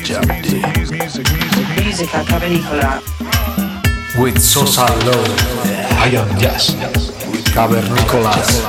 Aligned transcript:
jab 0.00 0.26
jab 0.26 0.42
day. 0.42 0.62
Musica 1.82 2.24
cavernicola. 2.24 3.00
With 4.18 4.38
Sosa 4.40 4.86
Low, 5.04 5.24
I 5.98 6.08
am 6.14 6.38
Jazz, 6.38 6.74
Cavernicolas. 7.52 8.62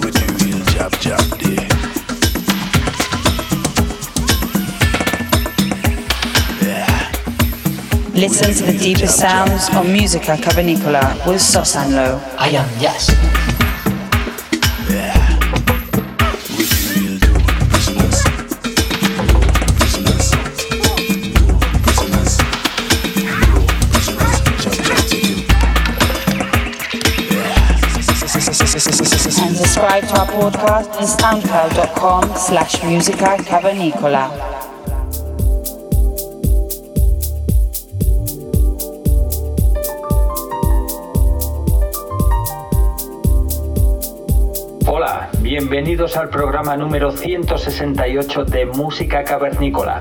With 0.00 0.14
the 0.14 0.26
real 0.44 0.64
jab 0.66 0.92
jab 1.00 1.38
day. 1.38 1.68
Listen 8.14 8.54
to 8.54 8.72
the 8.72 8.78
deepest 8.78 9.18
sounds 9.18 9.68
on 9.70 9.92
Musica 9.92 10.36
cavernicola 10.36 11.14
with 11.26 11.40
Sosanlo. 11.40 12.20
I 12.38 12.48
am 12.48 12.80
Jazz. 12.80 13.43
Subscribe 29.84 30.08
to 30.08 30.18
our 30.18 30.50
podcast 30.50 30.88
on 30.96 31.42
soundcloud.com 31.42 32.36
slash 32.36 32.82
musica 32.84 33.36
cavernicola. 33.44 34.30
Hola, 44.86 45.28
bienvenidos 45.40 46.16
al 46.16 46.30
programa 46.30 46.76
número 46.78 47.12
168 47.12 48.44
de 48.46 48.66
Música 48.66 49.22
Cavernícola. 49.22 50.00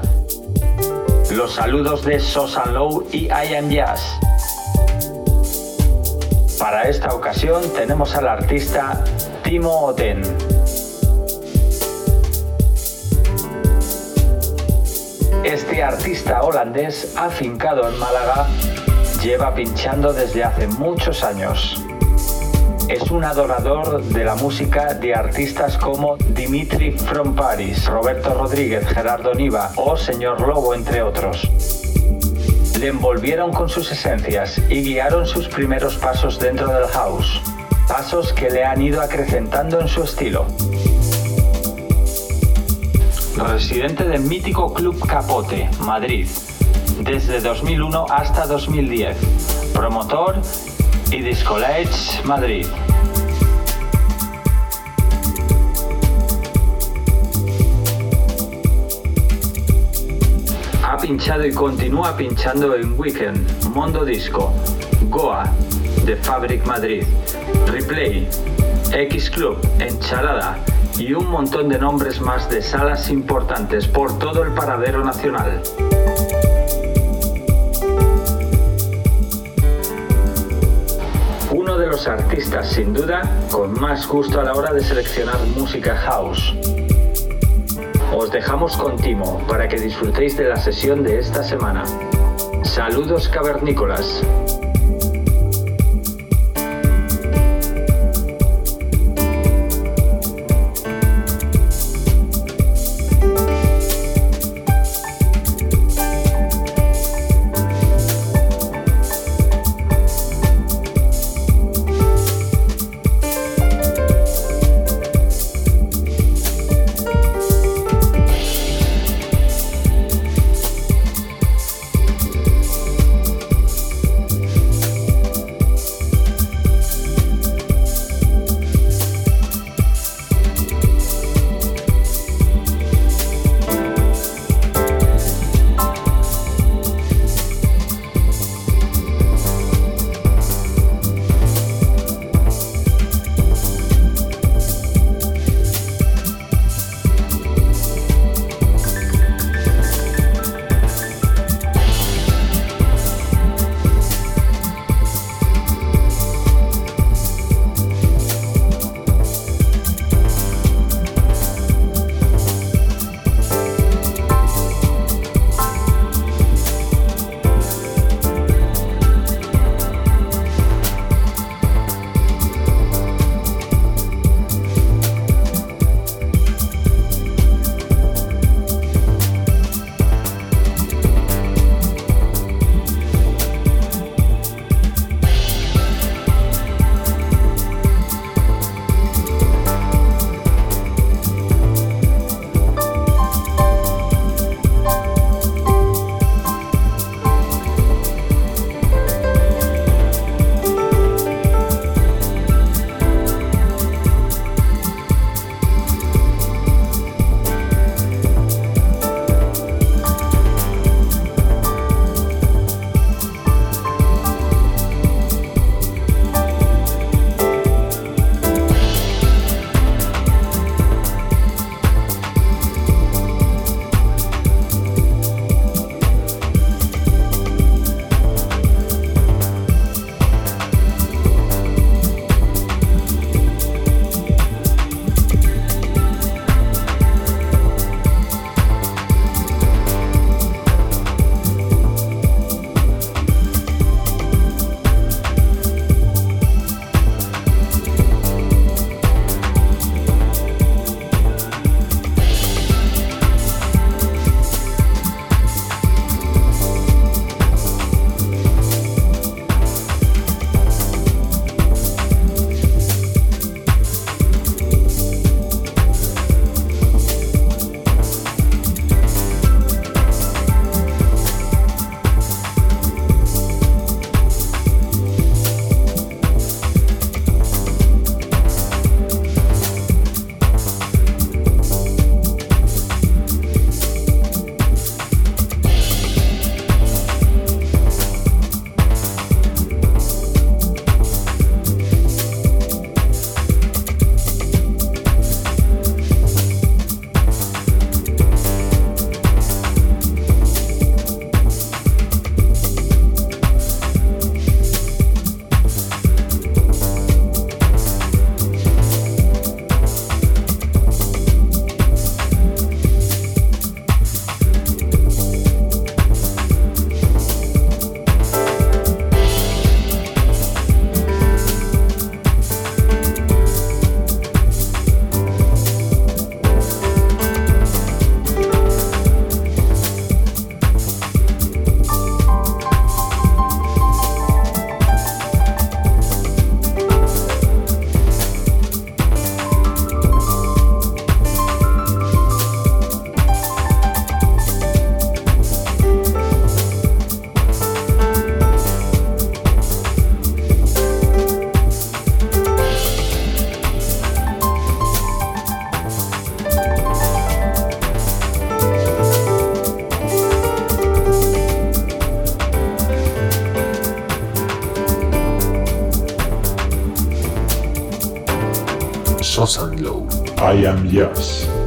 Los 1.35 1.55
saludos 1.55 2.05
de 2.05 2.21
Sosan 2.21 2.73
Low 2.73 3.05
y 3.11 3.25
I 3.25 3.55
Am 3.57 3.69
Jazz. 3.69 4.17
Para 6.57 6.83
esta 6.83 7.13
ocasión 7.13 7.61
tenemos 7.75 8.15
al 8.15 8.29
artista 8.29 9.03
Timo. 9.53 9.93
Este 15.43 15.83
artista 15.83 16.41
holandés 16.41 17.15
afincado 17.15 17.87
en 17.87 17.99
Málaga 17.99 18.47
lleva 19.21 19.53
pinchando 19.53 20.11
desde 20.11 20.43
hace 20.43 20.65
muchos 20.65 21.23
años. 21.23 21.79
Es 22.89 23.11
un 23.11 23.23
adorador 23.25 24.01
de 24.01 24.23
la 24.23 24.33
música 24.33 24.95
de 24.95 25.13
artistas 25.13 25.77
como 25.77 26.17
Dimitri 26.17 26.97
from 26.97 27.35
Paris, 27.35 27.85
Roberto 27.85 28.33
Rodríguez, 28.33 28.87
Gerardo 28.87 29.35
Niva 29.35 29.69
o 29.75 29.95
Señor 29.95 30.41
Lobo, 30.41 30.73
entre 30.73 31.03
otros. 31.03 31.47
Le 32.79 32.87
envolvieron 32.87 33.53
con 33.53 33.69
sus 33.69 33.91
esencias 33.91 34.57
y 34.67 34.81
guiaron 34.81 35.27
sus 35.27 35.47
primeros 35.47 35.95
pasos 35.97 36.39
dentro 36.39 36.73
del 36.73 36.87
house, 36.87 37.39
pasos 37.93 38.33
que 38.33 38.49
le 38.49 38.65
han 38.65 38.81
ido 38.81 38.99
acrecentando 39.03 39.79
en 39.79 39.87
su 39.87 40.01
estilo. 40.01 40.47
Residente 43.37 44.03
del 44.03 44.21
mítico 44.21 44.73
Club 44.73 45.05
Capote, 45.05 45.69
Madrid, 45.79 46.27
desde 47.01 47.39
2001 47.39 48.07
hasta 48.09 48.47
2010. 48.47 49.15
Promotor 49.75 50.41
y 51.11 51.21
Discolage 51.21 52.23
Madrid. 52.23 52.65
Ha 60.83 60.97
pinchado 60.97 61.45
y 61.45 61.53
continúa 61.53 62.17
pinchando 62.17 62.73
en 62.75 62.99
Weekend, 62.99 63.67
Mondo 63.69 64.03
Disco, 64.03 64.51
Goa, 65.09 65.43
The 66.05 66.17
Fabric 66.17 66.65
Madrid, 66.65 67.05
Replay, 67.67 68.27
X 68.91 69.29
Club, 69.29 69.57
Enchalada 69.79 70.57
y 70.97 71.13
un 71.13 71.29
montón 71.29 71.69
de 71.69 71.79
nombres 71.79 72.19
más 72.19 72.49
de 72.49 72.61
salas 72.61 73.09
importantes 73.09 73.87
por 73.87 74.19
todo 74.19 74.43
el 74.43 74.51
paradero 74.51 75.03
nacional. 75.03 75.61
Uno 81.51 81.77
de 81.77 81.87
los 81.87 82.05
artistas, 82.07 82.69
sin 82.69 82.93
duda, 82.93 83.21
con 83.49 83.79
más 83.79 84.05
gusto 84.05 84.41
a 84.41 84.43
la 84.43 84.53
hora 84.53 84.73
de 84.73 84.83
seleccionar 84.83 85.39
música 85.55 85.95
house. 85.95 86.53
Os 88.13 88.29
dejamos 88.29 88.75
con 88.75 88.97
Timo 88.97 89.39
para 89.47 89.69
que 89.69 89.79
disfrutéis 89.79 90.35
de 90.35 90.49
la 90.49 90.57
sesión 90.57 91.01
de 91.03 91.19
esta 91.19 91.43
semana. 91.43 91.83
Saludos 92.63 93.29
cavernícolas. 93.29 94.21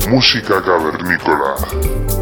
Música 0.08 0.62
cavernícola. 0.62 2.15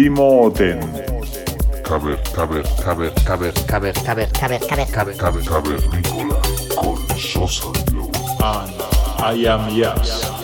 Timo 0.00 0.44
Oten. 0.46 0.80
Caber, 1.84 2.18
caber, 2.34 2.64
caber, 2.82 3.12
caber, 3.22 3.52
caber, 3.66 3.92
caber, 4.02 4.28
caber, 4.32 4.60
caber, 4.60 4.88
caber, 4.88 5.16
caber, 5.16 5.44
Cavernícola 5.44 6.40
con 6.74 7.18
Sosa 7.18 7.70
Glow. 7.84 8.10
And 8.40 8.72
I 9.18 9.46
am 9.46 9.68
Yas. 9.76 10.39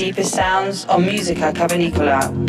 Deepest 0.00 0.32
sounds 0.32 0.86
on 0.86 1.04
Musica 1.04 1.52
Cavernicola. 1.52 2.39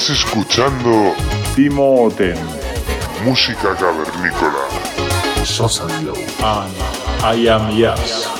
Estás 0.00 0.16
escuchando 0.24 1.14
Timo 1.54 2.04
Oten. 2.06 2.34
música 3.22 3.76
cavernícola. 3.76 5.44
Sosa 5.44 5.84
Glow. 6.00 6.16
And 6.42 6.72
I 7.22 7.46
am 7.50 7.76
Yes. 7.76 8.39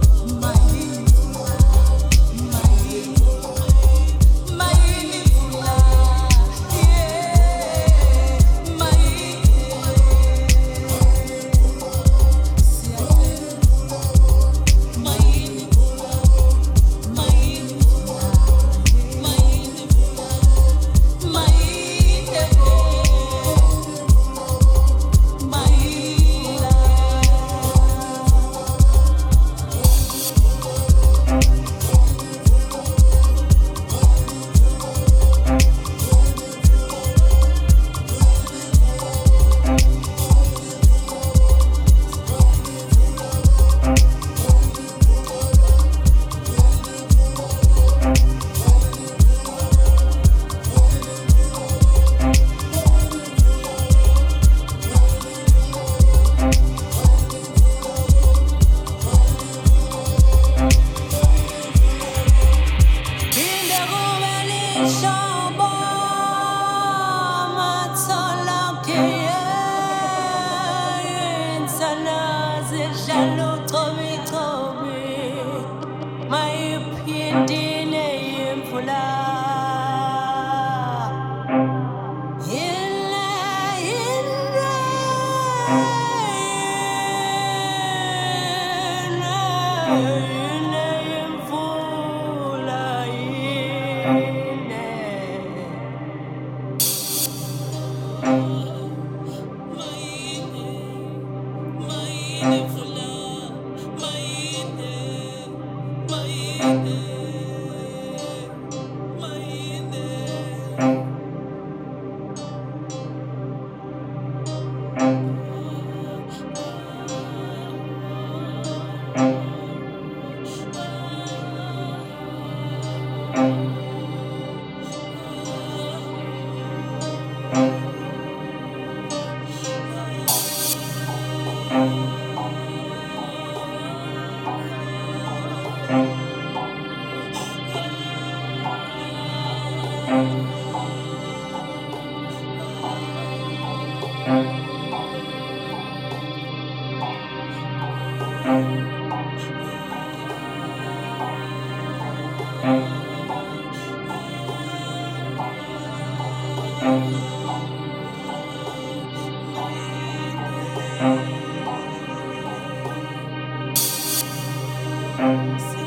friends. 165.21 165.80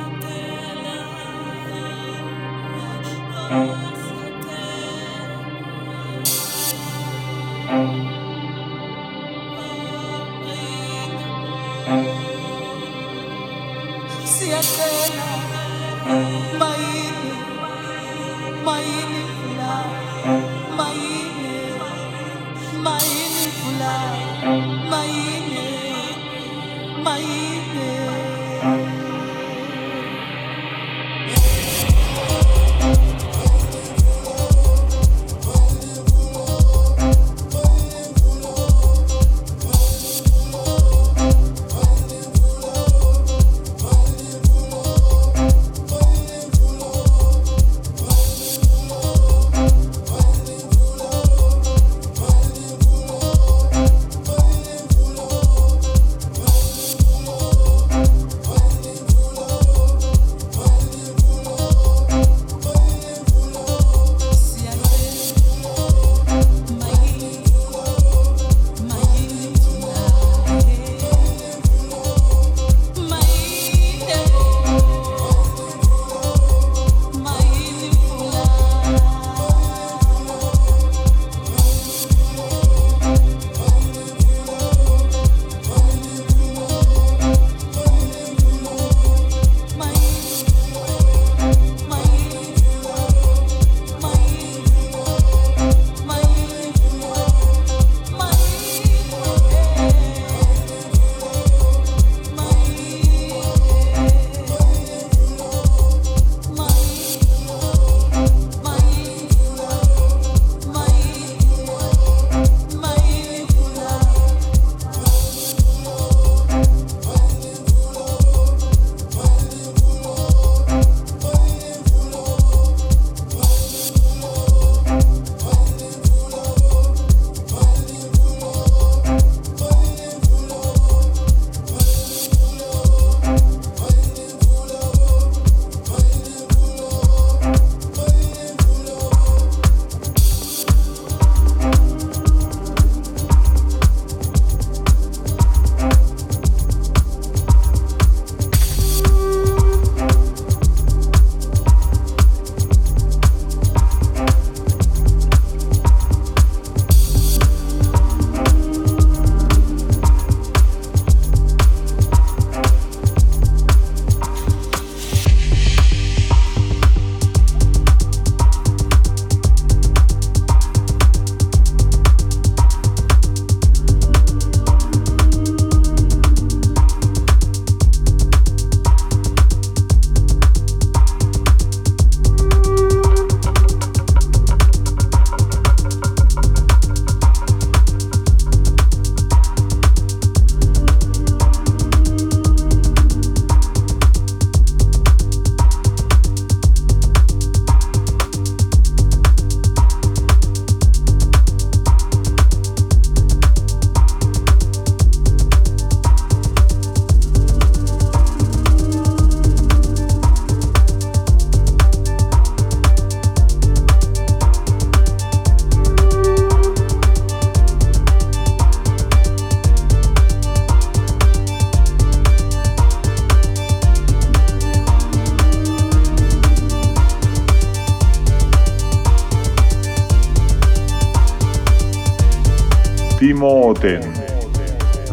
Timoten. 233.25 234.03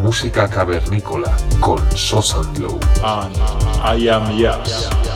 Música 0.02 0.46
cavernícola 0.46 1.34
con 1.60 1.80
Sosa 1.96 2.42
Glow. 2.52 2.78
And 3.02 3.34
I 3.82 4.06
am 4.10 4.38
Yas. 4.38 5.11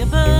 above. 0.00 0.37